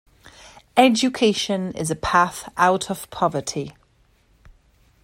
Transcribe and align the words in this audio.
Education 0.77 1.73
is 1.73 1.91
a 1.91 1.95
path 1.95 2.51
out 2.57 2.89
of 2.89 3.07
poverty. 3.11 3.75